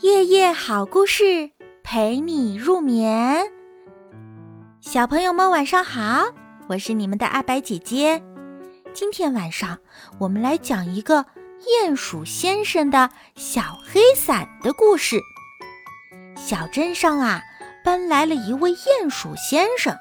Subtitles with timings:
[0.00, 1.50] 夜夜好故事
[1.82, 3.50] 陪你入眠，
[4.78, 6.26] 小朋友们晚上好，
[6.68, 8.22] 我是你们的阿白姐姐。
[8.92, 9.78] 今天晚上
[10.18, 11.24] 我们来讲一个
[11.82, 15.18] 鼹鼠先生的小黑伞的故事。
[16.36, 17.40] 小镇上啊，
[17.82, 19.96] 搬来了一位鼹鼠先生，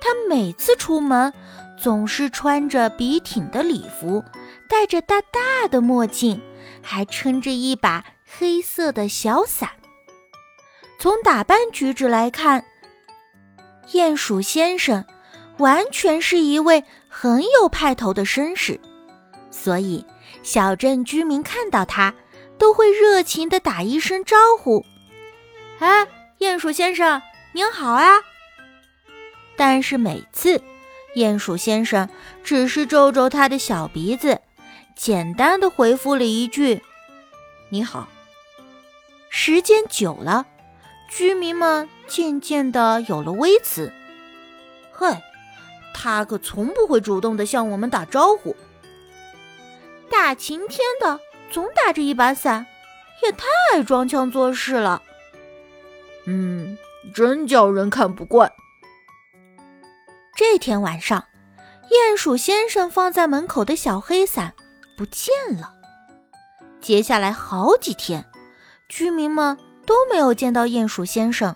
[0.00, 1.32] 他每次出门
[1.76, 4.22] 总是穿着笔挺的礼服，
[4.68, 6.40] 戴着大大的墨镜，
[6.80, 8.04] 还撑着一把。
[8.36, 9.70] 黑色的小伞。
[10.98, 12.64] 从打扮举止来看，
[13.92, 15.04] 鼹鼠先生
[15.58, 18.78] 完全是一位很有派头的绅士，
[19.50, 20.04] 所以
[20.42, 22.12] 小镇居民看到他
[22.58, 24.84] 都会热情地打一声招呼
[25.78, 26.06] ：“哎，
[26.40, 27.22] 鼹鼠先生，
[27.52, 28.08] 您好啊！”
[29.56, 30.60] 但是每次，
[31.14, 32.08] 鼹鼠先生
[32.42, 34.40] 只是皱皱他的小鼻子，
[34.96, 36.82] 简单的回复了一句
[37.70, 38.08] ：“你好。”
[39.40, 40.46] 时间久了，
[41.08, 43.92] 居民们渐渐的有了微词。
[44.90, 45.16] 嘿，
[45.94, 48.56] 他可从不会主动的向我们打招呼。
[50.10, 51.20] 大晴天的，
[51.52, 52.66] 总打着一把伞，
[53.22, 55.00] 也太爱装腔作势了。
[56.26, 56.76] 嗯，
[57.14, 58.50] 真叫人看不惯。
[60.34, 61.24] 这天晚上，
[61.90, 64.52] 鼹鼠先生放在门口的小黑伞
[64.96, 65.74] 不见了。
[66.80, 68.28] 接下来好几天。
[68.88, 71.54] 居民们都没有见到鼹鼠先生，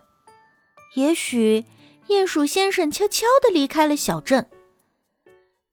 [0.94, 1.64] 也许
[2.08, 4.46] 鼹鼠先生悄悄地离开了小镇。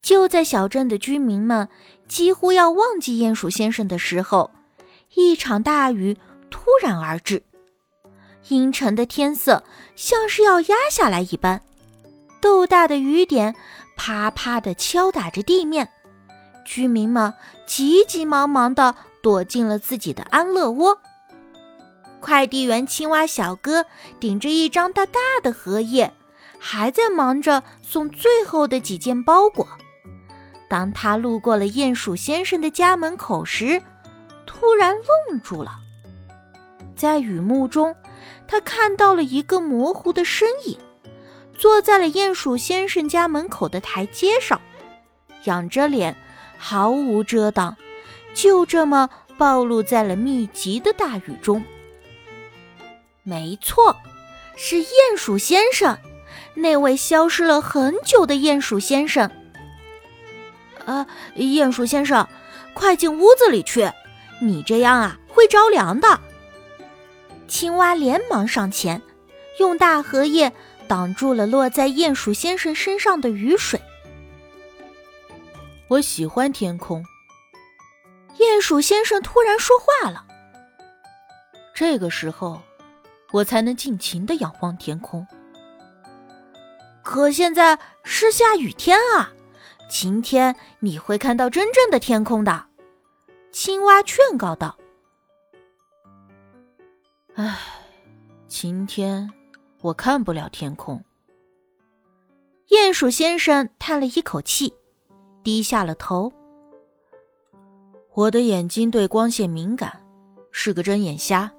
[0.01, 1.67] 就在小镇的居民们
[2.07, 4.51] 几乎要忘记鼹鼠先生的时候，
[5.15, 6.17] 一场大雨
[6.49, 7.43] 突然而至，
[8.47, 9.63] 阴沉的天色
[9.97, 11.61] 像是要压下来一般，
[12.39, 13.53] 豆大的雨点
[13.97, 15.89] 啪啪地敲打着地面，
[16.65, 17.33] 居民们
[17.67, 20.97] 急急忙忙地躲进了自己的安乐窝。
[22.19, 23.85] 快递员青蛙小哥
[24.19, 26.13] 顶着一张大大的荷叶，
[26.59, 29.67] 还在忙着送最后的几件包裹。
[30.69, 33.81] 当他路过了鼹鼠先生的家门口时，
[34.45, 34.95] 突然
[35.29, 35.71] 愣住了。
[36.95, 37.95] 在雨幕中，
[38.47, 40.77] 他看到了一个模糊的身影，
[41.57, 44.59] 坐在了鼹鼠先生家门口的台阶上，
[45.45, 46.15] 仰着脸，
[46.57, 47.75] 毫无遮挡，
[48.33, 51.63] 就这么暴露在了密集的大雨中。
[53.29, 53.95] 没错，
[54.55, 55.95] 是鼹鼠先生，
[56.55, 59.29] 那位消失了很久的鼹鼠先生。
[60.83, 62.27] 啊，鼹鼠先生，
[62.73, 63.87] 快进屋子里去，
[64.41, 66.19] 你这样啊会着凉的。
[67.47, 68.99] 青蛙连忙上前，
[69.59, 70.51] 用大荷叶
[70.87, 73.79] 挡住了落在鼹鼠先生身上的雨水。
[75.87, 77.05] 我喜欢天空。
[78.39, 80.25] 鼹鼠先生突然说话了。
[81.75, 82.59] 这个时候。
[83.31, 85.25] 我才能尽情的仰望天空。
[87.03, 89.31] 可现在是下雨天啊，
[89.89, 92.65] 晴天你会看到真正的天空的。
[93.51, 94.77] 青蛙劝告道
[97.33, 97.57] ：“唉，
[98.47, 99.31] 晴天
[99.81, 101.03] 我看不了天空。”
[102.69, 104.71] 鼹鼠先生叹了一口气，
[105.43, 106.31] 低下了头。
[108.13, 110.05] 我的眼睛对光线敏感，
[110.51, 111.51] 是个睁眼瞎。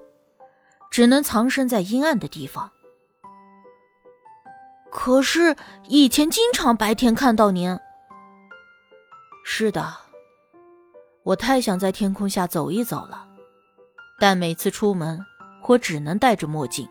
[0.91, 2.71] 只能藏身在阴暗的地方。
[4.91, 5.56] 可是
[5.87, 7.78] 以前经常白天看到您。
[9.45, 9.97] 是的，
[11.23, 13.27] 我太想在天空下走一走了，
[14.19, 15.25] 但每次出门，
[15.67, 16.89] 我只能戴着墨镜，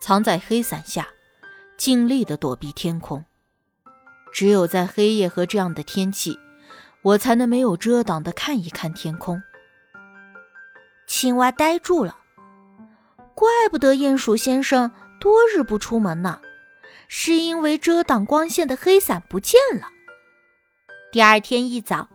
[0.00, 1.06] 藏在黑伞下，
[1.76, 3.24] 尽力的躲避天空。
[4.32, 6.38] 只有在黑夜和这样的天气，
[7.02, 9.42] 我才能没有遮挡的看一看天空。
[11.06, 12.16] 青蛙呆住了。
[13.38, 14.90] 怪不得鼹鼠先生
[15.20, 16.40] 多日不出门呢，
[17.06, 19.86] 是因为遮挡光线的黑伞不见了。
[21.12, 22.08] 第二天一早，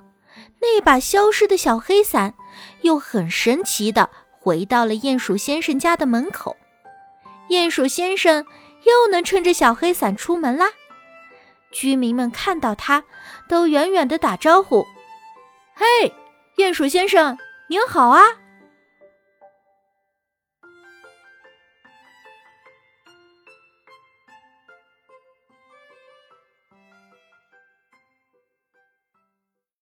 [0.59, 2.33] 那把消失的小黑伞
[2.81, 6.57] 又很神奇的回到了鼹鼠先生家的门口。
[7.47, 8.45] 鼹鼠先生
[8.83, 10.71] 又能撑着小黑伞出门啦。
[11.71, 13.01] 居民们看到他，
[13.47, 14.85] 都远远的打招呼
[15.73, 16.13] ：“嘿，
[16.57, 17.37] 鼹鼠先生，
[17.69, 18.23] 您好啊！”